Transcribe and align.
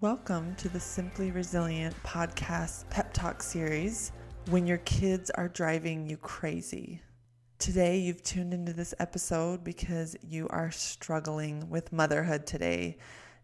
Welcome 0.00 0.54
to 0.58 0.68
the 0.68 0.78
Simply 0.78 1.32
Resilient 1.32 1.92
podcast 2.04 2.88
pep 2.88 3.12
talk 3.12 3.42
series 3.42 4.12
when 4.48 4.64
your 4.64 4.78
kids 4.78 5.28
are 5.30 5.48
driving 5.48 6.08
you 6.08 6.16
crazy. 6.16 7.02
Today, 7.58 7.98
you've 7.98 8.22
tuned 8.22 8.54
into 8.54 8.72
this 8.72 8.94
episode 9.00 9.64
because 9.64 10.14
you 10.22 10.46
are 10.50 10.70
struggling 10.70 11.68
with 11.68 11.92
motherhood 11.92 12.46
today. 12.46 12.98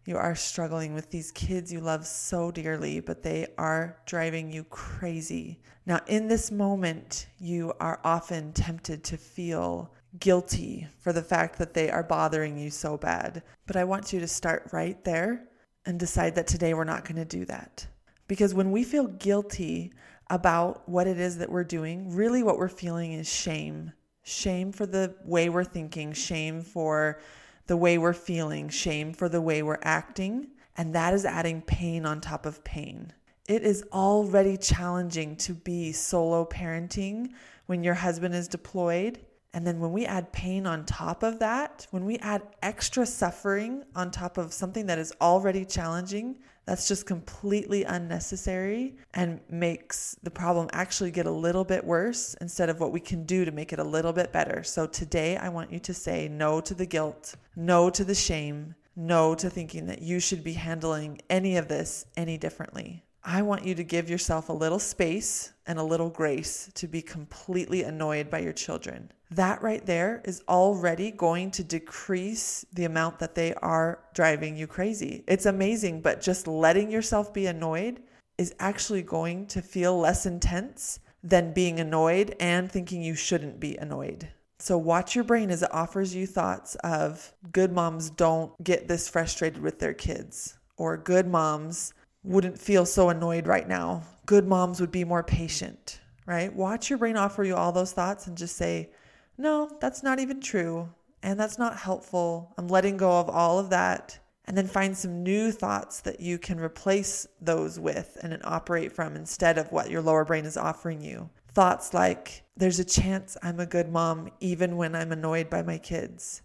You 0.05 0.15
are 0.15 0.33
struggling 0.33 0.93
with 0.93 1.11
these 1.11 1.29
kids 1.33 1.73
you 1.73 1.81
love 1.81 2.07
so 2.07 2.51
dearly, 2.51 3.01
but 3.01 3.21
they 3.21 3.47
are 3.57 3.97
driving 4.05 4.49
you 4.49 4.63
crazy. 4.63 5.59
Now, 5.85 5.99
in 6.07 6.29
this 6.29 6.51
moment, 6.51 7.27
you 7.37 7.73
are 7.81 7.99
often 8.05 8.53
tempted 8.53 9.03
to 9.03 9.17
feel 9.17 9.91
guilty 10.19 10.87
for 11.01 11.11
the 11.11 11.21
fact 11.21 11.59
that 11.59 11.73
they 11.73 11.89
are 11.89 12.01
bothering 12.01 12.57
you 12.57 12.69
so 12.69 12.95
bad. 12.95 13.43
But 13.67 13.75
I 13.75 13.83
want 13.83 14.13
you 14.13 14.21
to 14.21 14.27
start 14.29 14.69
right 14.71 15.03
there 15.03 15.49
and 15.85 15.99
decide 15.99 16.35
that 16.35 16.47
today 16.47 16.73
we're 16.73 16.83
not 16.83 17.03
going 17.03 17.17
to 17.17 17.25
do 17.25 17.45
that. 17.45 17.85
Because 18.27 18.53
when 18.53 18.71
we 18.71 18.83
feel 18.83 19.07
guilty 19.07 19.93
about 20.29 20.87
what 20.89 21.07
it 21.07 21.19
is 21.19 21.37
that 21.37 21.51
we're 21.51 21.63
doing, 21.63 22.15
really 22.15 22.41
what 22.41 22.57
we're 22.57 22.67
feeling 22.67 23.13
is 23.13 23.31
shame. 23.31 23.91
Shame 24.23 24.71
for 24.71 24.87
the 24.87 25.15
way 25.23 25.49
we're 25.49 25.63
thinking, 25.63 26.11
shame 26.13 26.61
for 26.61 27.19
the 27.67 27.77
way 27.77 27.97
we're 27.97 28.13
feeling, 28.13 28.69
shame 28.69 29.13
for 29.13 29.29
the 29.29 29.41
way 29.41 29.61
we're 29.61 29.77
acting. 29.83 30.47
And 30.77 30.95
that 30.95 31.13
is 31.13 31.25
adding 31.25 31.61
pain 31.61 32.05
on 32.05 32.21
top 32.21 32.45
of 32.45 32.63
pain. 32.63 33.13
It 33.47 33.61
is 33.61 33.83
already 33.93 34.57
challenging 34.57 35.35
to 35.37 35.53
be 35.53 35.91
solo 35.91 36.45
parenting 36.45 37.29
when 37.67 37.83
your 37.83 37.93
husband 37.93 38.33
is 38.33 38.47
deployed 38.47 39.19
and 39.55 39.65
then 39.65 39.79
when 39.79 39.93
we 39.93 40.05
add 40.05 40.33
pain 40.33 40.67
on 40.67 40.85
top 40.85 41.23
of 41.23 41.39
that, 41.39 41.87
when 41.91 42.03
we 42.03 42.17
add 42.17 42.41
extra 42.61 43.05
suffering 43.05 43.85
on 43.95 44.11
top 44.11 44.37
of 44.37 44.51
something 44.51 44.85
that 44.87 44.99
is 44.99 45.13
already 45.21 45.63
challenging, 45.63 46.39
that's 46.65 46.89
just 46.89 47.05
completely 47.05 47.85
unnecessary 47.85 48.97
and 49.13 49.39
makes 49.49 50.17
the 50.23 50.29
problem 50.29 50.67
actually 50.73 51.09
get 51.09 51.25
a 51.25 51.31
little 51.31 51.63
bit 51.63 51.85
worse 51.85 52.35
instead 52.41 52.69
of 52.69 52.81
what 52.81 52.91
we 52.91 52.99
can 52.99 53.23
do 53.23 53.45
to 53.45 53.51
make 53.51 53.71
it 53.71 53.79
a 53.79 53.83
little 53.83 54.11
bit 54.11 54.33
better. 54.33 54.61
So 54.61 54.87
today, 54.87 55.37
I 55.37 55.47
want 55.47 55.71
you 55.71 55.79
to 55.79 55.93
say 55.93 56.27
no 56.27 56.59
to 56.59 56.73
the 56.73 56.85
guilt, 56.85 57.35
no 57.55 57.89
to 57.91 58.03
the 58.03 58.13
shame, 58.13 58.75
no 58.97 59.35
to 59.35 59.49
thinking 59.49 59.85
that 59.85 60.01
you 60.01 60.19
should 60.19 60.43
be 60.43 60.53
handling 60.53 61.21
any 61.29 61.55
of 61.55 61.69
this 61.69 62.07
any 62.17 62.37
differently. 62.37 63.05
I 63.27 63.41
want 63.41 63.65
you 63.65 63.73
to 63.73 63.83
give 63.83 64.07
yourself 64.07 64.49
a 64.49 64.53
little 64.53 64.77
space 64.77 65.53
and 65.65 65.79
a 65.79 65.83
little 65.83 66.11
grace 66.11 66.69
to 66.75 66.87
be 66.87 67.01
completely 67.01 67.81
annoyed 67.81 68.29
by 68.29 68.39
your 68.39 68.53
children. 68.53 69.11
That 69.35 69.61
right 69.61 69.85
there 69.85 70.21
is 70.23 70.43
already 70.47 71.11
going 71.11 71.51
to 71.51 71.63
decrease 71.63 72.65
the 72.71 72.85
amount 72.85 73.19
that 73.19 73.35
they 73.35 73.53
are 73.55 73.99
driving 74.13 74.55
you 74.55 74.65
crazy. 74.65 75.25
It's 75.27 75.45
amazing, 75.45 75.99
but 75.99 76.21
just 76.21 76.47
letting 76.47 76.89
yourself 76.89 77.33
be 77.33 77.47
annoyed 77.47 78.01
is 78.37 78.55
actually 78.59 79.01
going 79.01 79.47
to 79.47 79.61
feel 79.61 79.99
less 79.99 80.25
intense 80.25 81.01
than 81.21 81.51
being 81.51 81.81
annoyed 81.81 82.33
and 82.39 82.71
thinking 82.71 83.01
you 83.01 83.13
shouldn't 83.13 83.59
be 83.59 83.75
annoyed. 83.75 84.29
So, 84.59 84.77
watch 84.77 85.15
your 85.15 85.25
brain 85.25 85.51
as 85.51 85.63
it 85.63 85.73
offers 85.73 86.15
you 86.15 86.25
thoughts 86.25 86.75
of 86.75 87.33
good 87.51 87.73
moms 87.73 88.09
don't 88.09 88.53
get 88.63 88.87
this 88.87 89.09
frustrated 89.09 89.61
with 89.61 89.79
their 89.79 89.93
kids, 89.93 90.57
or 90.77 90.95
good 90.95 91.27
moms 91.27 91.93
wouldn't 92.23 92.57
feel 92.57 92.85
so 92.85 93.09
annoyed 93.09 93.47
right 93.47 93.67
now. 93.67 94.03
Good 94.25 94.47
moms 94.47 94.79
would 94.79 94.93
be 94.93 95.03
more 95.03 95.23
patient, 95.23 95.99
right? 96.25 96.55
Watch 96.55 96.89
your 96.89 96.99
brain 96.99 97.17
offer 97.17 97.43
you 97.43 97.57
all 97.57 97.73
those 97.73 97.91
thoughts 97.91 98.27
and 98.27 98.37
just 98.37 98.55
say, 98.55 98.91
no, 99.37 99.69
that's 99.79 100.03
not 100.03 100.19
even 100.19 100.39
true. 100.39 100.89
And 101.23 101.39
that's 101.39 101.57
not 101.57 101.77
helpful. 101.77 102.53
I'm 102.57 102.67
letting 102.67 102.97
go 102.97 103.19
of 103.19 103.29
all 103.29 103.59
of 103.59 103.69
that. 103.71 104.19
And 104.47 104.55
then 104.55 104.67
find 104.67 104.95
some 104.95 105.23
new 105.23 105.51
thoughts 105.51 106.01
that 106.01 106.19
you 106.19 106.37
can 106.37 106.59
replace 106.59 107.27
those 107.41 107.79
with 107.79 108.17
and 108.21 108.39
operate 108.43 108.91
from 108.91 109.15
instead 109.15 109.57
of 109.57 109.71
what 109.71 109.89
your 109.89 110.03
lower 110.03 110.23
brain 110.23 110.45
is 110.45 110.55
offering 110.55 111.01
you. 111.01 111.31
Thoughts 111.53 111.93
like, 111.95 112.43
there's 112.55 112.79
a 112.79 112.85
chance 112.85 113.37
I'm 113.41 113.59
a 113.59 113.65
good 113.65 113.89
mom 113.89 114.29
even 114.39 114.77
when 114.77 114.93
I'm 114.93 115.11
annoyed 115.11 115.49
by 115.49 115.63
my 115.63 115.79
kids. 115.79 116.43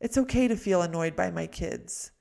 It's 0.00 0.16
okay 0.16 0.48
to 0.48 0.56
feel 0.56 0.80
annoyed 0.80 1.16
by 1.16 1.30
my 1.30 1.46
kids. 1.46 2.12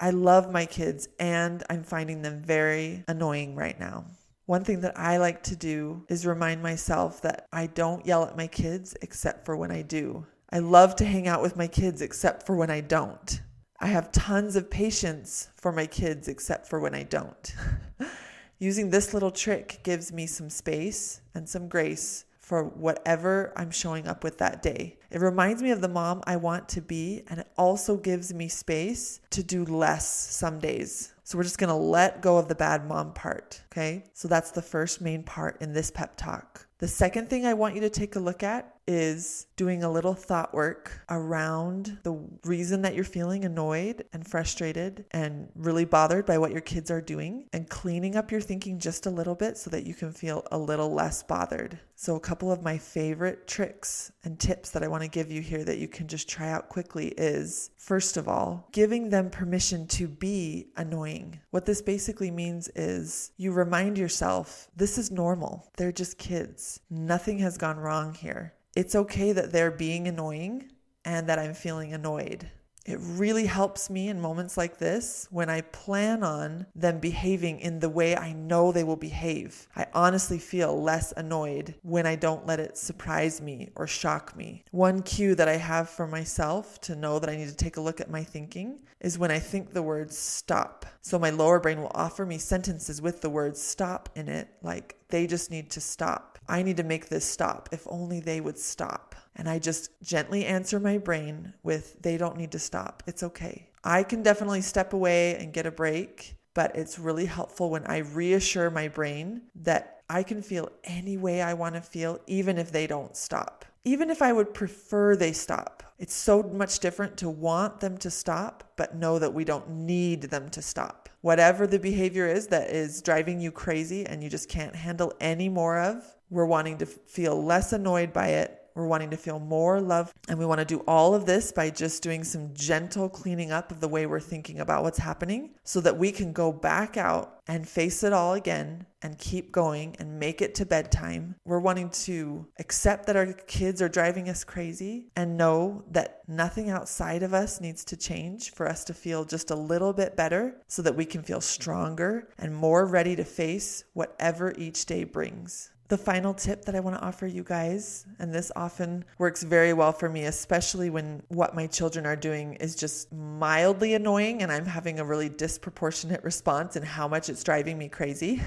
I 0.00 0.10
love 0.10 0.50
my 0.50 0.66
kids 0.66 1.08
and 1.20 1.62
I'm 1.70 1.84
finding 1.84 2.22
them 2.22 2.42
very 2.42 3.04
annoying 3.06 3.54
right 3.54 3.78
now. 3.78 4.06
One 4.46 4.64
thing 4.64 4.80
that 4.80 4.98
I 4.98 5.18
like 5.18 5.42
to 5.44 5.56
do 5.56 6.04
is 6.08 6.26
remind 6.26 6.62
myself 6.62 7.22
that 7.22 7.46
I 7.52 7.66
don't 7.68 8.04
yell 8.04 8.24
at 8.24 8.36
my 8.36 8.48
kids 8.48 8.96
except 9.00 9.46
for 9.46 9.56
when 9.56 9.70
I 9.70 9.82
do. 9.82 10.26
I 10.50 10.58
love 10.58 10.96
to 10.96 11.04
hang 11.04 11.28
out 11.28 11.42
with 11.42 11.56
my 11.56 11.68
kids 11.68 12.02
except 12.02 12.44
for 12.44 12.56
when 12.56 12.70
I 12.70 12.80
don't. 12.80 13.40
I 13.80 13.86
have 13.86 14.12
tons 14.12 14.56
of 14.56 14.70
patience 14.70 15.48
for 15.56 15.72
my 15.72 15.86
kids 15.86 16.28
except 16.28 16.68
for 16.68 16.80
when 16.80 16.94
I 16.94 17.04
don't. 17.04 17.54
Using 18.58 18.90
this 18.90 19.14
little 19.14 19.30
trick 19.30 19.80
gives 19.82 20.12
me 20.12 20.26
some 20.26 20.50
space 20.50 21.20
and 21.34 21.48
some 21.48 21.68
grace 21.68 22.24
for 22.38 22.64
whatever 22.64 23.52
I'm 23.56 23.70
showing 23.70 24.06
up 24.06 24.22
with 24.22 24.38
that 24.38 24.62
day. 24.62 24.98
It 25.10 25.20
reminds 25.20 25.62
me 25.62 25.70
of 25.70 25.80
the 25.80 25.88
mom 25.88 26.22
I 26.26 26.36
want 26.36 26.68
to 26.70 26.80
be, 26.80 27.22
and 27.28 27.40
it 27.40 27.48
also 27.56 27.96
gives 27.96 28.34
me 28.34 28.48
space 28.48 29.20
to 29.30 29.42
do 29.42 29.64
less 29.64 30.06
some 30.06 30.58
days. 30.58 31.12
So 31.32 31.38
we're 31.38 31.44
just 31.44 31.56
gonna 31.56 31.74
let 31.74 32.20
go 32.20 32.36
of 32.36 32.48
the 32.48 32.54
bad 32.54 32.86
mom 32.86 33.14
part, 33.14 33.62
okay? 33.72 34.04
So 34.12 34.28
that's 34.28 34.50
the 34.50 34.60
first 34.60 35.00
main 35.00 35.22
part 35.22 35.62
in 35.62 35.72
this 35.72 35.90
pep 35.90 36.14
talk. 36.18 36.66
The 36.82 36.88
second 36.88 37.30
thing 37.30 37.46
I 37.46 37.54
want 37.54 37.76
you 37.76 37.80
to 37.82 37.90
take 37.90 38.16
a 38.16 38.20
look 38.20 38.42
at 38.42 38.74
is 38.88 39.46
doing 39.54 39.84
a 39.84 39.90
little 39.90 40.14
thought 40.14 40.52
work 40.52 41.00
around 41.08 41.98
the 42.02 42.12
reason 42.44 42.82
that 42.82 42.96
you're 42.96 43.04
feeling 43.04 43.44
annoyed 43.44 44.04
and 44.12 44.26
frustrated 44.26 45.04
and 45.12 45.48
really 45.54 45.84
bothered 45.84 46.26
by 46.26 46.38
what 46.38 46.50
your 46.50 46.60
kids 46.60 46.90
are 46.90 47.00
doing 47.00 47.46
and 47.52 47.70
cleaning 47.70 48.16
up 48.16 48.32
your 48.32 48.40
thinking 48.40 48.80
just 48.80 49.06
a 49.06 49.10
little 49.10 49.36
bit 49.36 49.56
so 49.56 49.70
that 49.70 49.86
you 49.86 49.94
can 49.94 50.10
feel 50.10 50.44
a 50.50 50.58
little 50.58 50.92
less 50.92 51.22
bothered. 51.22 51.78
So, 51.94 52.16
a 52.16 52.20
couple 52.20 52.50
of 52.50 52.64
my 52.64 52.76
favorite 52.76 53.46
tricks 53.46 54.10
and 54.24 54.36
tips 54.40 54.70
that 54.70 54.82
I 54.82 54.88
want 54.88 55.04
to 55.04 55.08
give 55.08 55.30
you 55.30 55.40
here 55.40 55.62
that 55.62 55.78
you 55.78 55.86
can 55.86 56.08
just 56.08 56.28
try 56.28 56.50
out 56.50 56.68
quickly 56.68 57.14
is 57.16 57.70
first 57.76 58.16
of 58.16 58.28
all, 58.28 58.68
giving 58.72 59.10
them 59.10 59.30
permission 59.30 59.86
to 59.86 60.08
be 60.08 60.66
annoying. 60.76 61.21
What 61.50 61.66
this 61.66 61.82
basically 61.82 62.30
means 62.30 62.68
is 62.74 63.32
you 63.36 63.52
remind 63.52 63.98
yourself 63.98 64.68
this 64.76 64.98
is 64.98 65.10
normal, 65.10 65.70
they're 65.76 65.92
just 65.92 66.18
kids, 66.18 66.80
nothing 66.90 67.38
has 67.38 67.58
gone 67.58 67.78
wrong 67.78 68.14
here. 68.14 68.54
It's 68.74 68.94
okay 68.94 69.32
that 69.32 69.52
they're 69.52 69.70
being 69.70 70.08
annoying 70.08 70.70
and 71.04 71.28
that 71.28 71.38
I'm 71.38 71.54
feeling 71.54 71.92
annoyed. 71.92 72.50
It 72.84 72.98
really 73.00 73.46
helps 73.46 73.90
me 73.90 74.08
in 74.08 74.20
moments 74.20 74.56
like 74.56 74.78
this 74.78 75.28
when 75.30 75.48
I 75.48 75.60
plan 75.60 76.22
on 76.22 76.66
them 76.74 76.98
behaving 76.98 77.60
in 77.60 77.78
the 77.78 77.88
way 77.88 78.16
I 78.16 78.32
know 78.32 78.72
they 78.72 78.84
will 78.84 78.96
behave. 78.96 79.68
I 79.76 79.86
honestly 79.94 80.38
feel 80.38 80.82
less 80.82 81.12
annoyed 81.16 81.74
when 81.82 82.06
I 82.06 82.16
don't 82.16 82.46
let 82.46 82.60
it 82.60 82.76
surprise 82.76 83.40
me 83.40 83.70
or 83.76 83.86
shock 83.86 84.36
me. 84.36 84.64
One 84.70 85.02
cue 85.02 85.34
that 85.36 85.48
I 85.48 85.56
have 85.56 85.90
for 85.90 86.06
myself 86.06 86.80
to 86.82 86.96
know 86.96 87.18
that 87.18 87.30
I 87.30 87.36
need 87.36 87.48
to 87.48 87.54
take 87.56 87.76
a 87.76 87.80
look 87.80 88.00
at 88.00 88.10
my 88.10 88.24
thinking 88.24 88.80
is 89.00 89.18
when 89.18 89.30
I 89.30 89.38
think 89.38 89.72
the 89.72 89.82
word 89.82 90.12
stop. 90.12 90.86
So 91.02 91.18
my 91.18 91.30
lower 91.30 91.60
brain 91.60 91.80
will 91.80 91.92
offer 91.94 92.24
me 92.24 92.38
sentences 92.38 93.02
with 93.02 93.20
the 93.20 93.30
word 93.30 93.56
stop 93.56 94.08
in 94.14 94.28
it, 94.28 94.48
like 94.62 94.96
they 95.12 95.28
just 95.28 95.52
need 95.52 95.70
to 95.70 95.80
stop 95.80 96.32
I 96.48 96.62
need 96.62 96.76
to 96.78 96.82
make 96.82 97.08
this 97.08 97.24
stop. 97.24 97.68
If 97.72 97.86
only 97.88 98.20
they 98.20 98.40
would 98.40 98.58
stop. 98.58 99.14
And 99.36 99.48
I 99.48 99.58
just 99.58 99.90
gently 100.02 100.44
answer 100.44 100.78
my 100.78 100.98
brain 100.98 101.54
with, 101.62 102.00
they 102.02 102.16
don't 102.16 102.36
need 102.36 102.52
to 102.52 102.58
stop. 102.58 103.02
It's 103.06 103.22
okay. 103.22 103.70
I 103.84 104.02
can 104.02 104.22
definitely 104.22 104.60
step 104.60 104.92
away 104.92 105.36
and 105.36 105.52
get 105.52 105.66
a 105.66 105.70
break, 105.70 106.36
but 106.54 106.76
it's 106.76 106.98
really 106.98 107.26
helpful 107.26 107.70
when 107.70 107.86
I 107.86 107.98
reassure 107.98 108.70
my 108.70 108.88
brain 108.88 109.42
that 109.56 110.02
I 110.10 110.22
can 110.22 110.42
feel 110.42 110.68
any 110.84 111.16
way 111.16 111.40
I 111.40 111.54
want 111.54 111.74
to 111.76 111.80
feel, 111.80 112.20
even 112.26 112.58
if 112.58 112.70
they 112.70 112.86
don't 112.86 113.16
stop. 113.16 113.64
Even 113.84 114.10
if 114.10 114.22
I 114.22 114.32
would 114.32 114.54
prefer 114.54 115.16
they 115.16 115.32
stop. 115.32 115.82
It's 115.98 116.14
so 116.14 116.42
much 116.42 116.78
different 116.78 117.16
to 117.18 117.28
want 117.28 117.80
them 117.80 117.98
to 117.98 118.10
stop, 118.10 118.72
but 118.76 118.96
know 118.96 119.18
that 119.18 119.34
we 119.34 119.44
don't 119.44 119.68
need 119.70 120.22
them 120.22 120.48
to 120.50 120.62
stop. 120.62 121.08
Whatever 121.20 121.66
the 121.66 121.78
behavior 121.78 122.28
is 122.28 122.46
that 122.48 122.70
is 122.70 123.02
driving 123.02 123.40
you 123.40 123.50
crazy 123.50 124.06
and 124.06 124.22
you 124.22 124.28
just 124.28 124.48
can't 124.48 124.74
handle 124.74 125.12
any 125.20 125.48
more 125.48 125.78
of, 125.78 126.04
we're 126.30 126.46
wanting 126.46 126.78
to 126.78 126.86
feel 126.86 127.44
less 127.44 127.72
annoyed 127.72 128.12
by 128.12 128.28
it. 128.28 128.61
We're 128.74 128.86
wanting 128.86 129.10
to 129.10 129.16
feel 129.16 129.38
more 129.38 129.80
love. 129.80 130.12
And 130.28 130.38
we 130.38 130.46
want 130.46 130.60
to 130.60 130.64
do 130.64 130.82
all 130.86 131.14
of 131.14 131.26
this 131.26 131.52
by 131.52 131.70
just 131.70 132.02
doing 132.02 132.24
some 132.24 132.54
gentle 132.54 133.08
cleaning 133.08 133.52
up 133.52 133.70
of 133.70 133.80
the 133.80 133.88
way 133.88 134.06
we're 134.06 134.20
thinking 134.20 134.60
about 134.60 134.82
what's 134.82 134.98
happening 134.98 135.54
so 135.64 135.80
that 135.80 135.98
we 135.98 136.12
can 136.12 136.32
go 136.32 136.52
back 136.52 136.96
out 136.96 137.40
and 137.48 137.68
face 137.68 138.04
it 138.04 138.12
all 138.12 138.34
again 138.34 138.86
and 139.02 139.18
keep 139.18 139.50
going 139.50 139.96
and 139.98 140.18
make 140.18 140.40
it 140.40 140.54
to 140.54 140.64
bedtime. 140.64 141.34
We're 141.44 141.58
wanting 141.58 141.90
to 141.90 142.46
accept 142.60 143.06
that 143.06 143.16
our 143.16 143.32
kids 143.32 143.82
are 143.82 143.88
driving 143.88 144.28
us 144.28 144.44
crazy 144.44 145.08
and 145.16 145.36
know 145.36 145.84
that 145.90 146.20
nothing 146.28 146.70
outside 146.70 147.24
of 147.24 147.34
us 147.34 147.60
needs 147.60 147.84
to 147.86 147.96
change 147.96 148.52
for 148.52 148.68
us 148.68 148.84
to 148.84 148.94
feel 148.94 149.24
just 149.24 149.50
a 149.50 149.56
little 149.56 149.92
bit 149.92 150.16
better 150.16 150.62
so 150.68 150.82
that 150.82 150.94
we 150.94 151.04
can 151.04 151.22
feel 151.22 151.40
stronger 151.40 152.28
and 152.38 152.54
more 152.54 152.86
ready 152.86 153.16
to 153.16 153.24
face 153.24 153.84
whatever 153.92 154.54
each 154.56 154.86
day 154.86 155.02
brings. 155.02 155.71
The 155.92 155.98
final 155.98 156.32
tip 156.32 156.64
that 156.64 156.74
I 156.74 156.80
want 156.80 156.96
to 156.96 157.04
offer 157.04 157.26
you 157.26 157.44
guys, 157.44 158.06
and 158.18 158.32
this 158.32 158.50
often 158.56 159.04
works 159.18 159.42
very 159.42 159.74
well 159.74 159.92
for 159.92 160.08
me, 160.08 160.24
especially 160.24 160.88
when 160.88 161.22
what 161.28 161.54
my 161.54 161.66
children 161.66 162.06
are 162.06 162.16
doing 162.16 162.54
is 162.54 162.74
just 162.74 163.12
mildly 163.12 163.92
annoying 163.92 164.42
and 164.42 164.50
I'm 164.50 164.64
having 164.64 165.00
a 165.00 165.04
really 165.04 165.28
disproportionate 165.28 166.24
response 166.24 166.76
and 166.76 166.84
how 166.86 167.08
much 167.08 167.28
it's 167.28 167.44
driving 167.44 167.76
me 167.76 167.90
crazy. 167.90 168.40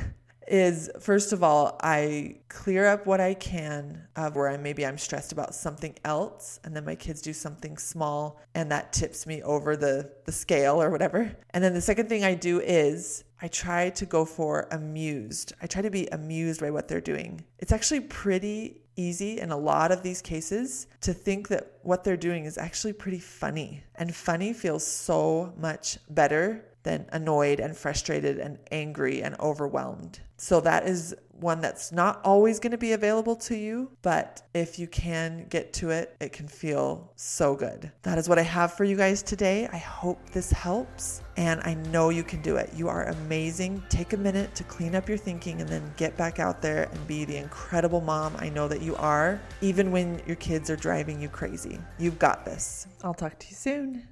is 0.47 0.89
first 0.99 1.33
of 1.33 1.43
all, 1.43 1.77
I 1.83 2.37
clear 2.49 2.87
up 2.87 3.05
what 3.05 3.21
I 3.21 3.35
can 3.35 4.07
of 4.15 4.35
where 4.35 4.49
I 4.49 4.57
maybe 4.57 4.83
I'm 4.83 4.97
stressed 4.97 5.31
about 5.31 5.53
something 5.53 5.95
else, 6.03 6.59
and 6.63 6.75
then 6.75 6.83
my 6.83 6.95
kids 6.95 7.21
do 7.21 7.31
something 7.31 7.77
small, 7.77 8.41
and 8.55 8.71
that 8.71 8.91
tips 8.91 9.27
me 9.27 9.43
over 9.43 9.77
the 9.77 10.11
the 10.25 10.31
scale 10.31 10.81
or 10.81 10.89
whatever. 10.89 11.31
And 11.51 11.63
then 11.63 11.75
the 11.75 11.81
second 11.81 12.09
thing 12.09 12.23
I 12.23 12.33
do 12.33 12.59
is 12.59 13.23
I 13.41 13.47
try 13.47 13.89
to 13.91 14.05
go 14.05 14.25
for 14.25 14.67
amused. 14.71 15.53
I 15.61 15.67
try 15.67 15.81
to 15.81 15.89
be 15.89 16.07
amused 16.07 16.61
by 16.61 16.71
what 16.71 16.87
they're 16.87 17.01
doing. 17.01 17.43
It's 17.59 17.71
actually 17.71 18.01
pretty 18.01 18.81
easy 18.95 19.39
in 19.39 19.51
a 19.51 19.57
lot 19.57 19.91
of 19.91 20.03
these 20.03 20.21
cases 20.21 20.87
to 21.01 21.13
think 21.13 21.49
that 21.49 21.73
what 21.83 22.03
they're 22.03 22.17
doing 22.17 22.45
is 22.45 22.57
actually 22.57 22.93
pretty 22.93 23.19
funny. 23.19 23.83
And 23.95 24.15
funny 24.15 24.53
feels 24.53 24.85
so 24.85 25.53
much 25.57 25.97
better 26.09 26.63
than 26.83 27.05
annoyed 27.11 27.59
and 27.59 27.75
frustrated 27.75 28.37
and 28.37 28.59
angry 28.71 29.21
and 29.21 29.35
overwhelmed. 29.39 30.19
So 30.37 30.61
that 30.61 30.87
is 30.87 31.15
one 31.39 31.61
that's 31.61 31.91
not 31.91 32.21
always 32.23 32.59
going 32.59 32.71
to 32.71 32.77
be 32.77 32.93
available 32.93 33.35
to 33.35 33.55
you, 33.55 33.91
but 34.01 34.41
if 34.53 34.79
you 34.79 34.87
can 34.87 35.45
get 35.49 35.73
to 35.73 35.89
it, 35.89 36.15
it 36.19 36.31
can 36.31 36.47
feel 36.47 37.11
so 37.15 37.55
good. 37.55 37.91
That 38.03 38.17
is 38.17 38.29
what 38.29 38.39
I 38.39 38.43
have 38.43 38.73
for 38.73 38.83
you 38.83 38.95
guys 38.95 39.21
today. 39.21 39.67
I 39.71 39.77
hope 39.77 40.29
this 40.29 40.51
helps, 40.51 41.21
and 41.37 41.61
I 41.63 41.73
know 41.91 42.09
you 42.09 42.23
can 42.23 42.41
do 42.41 42.55
it. 42.55 42.71
You 42.75 42.87
are 42.87 43.05
amazing. 43.05 43.83
Take 43.89 44.13
a 44.13 44.17
minute 44.17 44.55
to 44.55 44.63
clean 44.63 44.95
up 44.95 45.09
your 45.09 45.17
thinking 45.17 45.61
and 45.61 45.69
then 45.69 45.93
get 45.97 46.15
back 46.17 46.39
out 46.39 46.61
there 46.61 46.83
and 46.91 47.07
be 47.07 47.25
the 47.25 47.37
incredible 47.37 48.01
mom 48.01 48.35
I 48.37 48.49
know 48.49 48.67
that 48.67 48.81
you 48.81 48.95
are, 48.95 49.41
even 49.61 49.91
when 49.91 50.21
your 50.25 50.37
kids 50.37 50.69
are 50.69 50.75
driving 50.75 51.21
you 51.21 51.29
crazy. 51.29 51.79
You've 51.99 52.19
got 52.19 52.45
this. 52.45 52.87
I'll 53.03 53.13
talk 53.13 53.37
to 53.39 53.47
you 53.47 53.55
soon. 53.55 54.03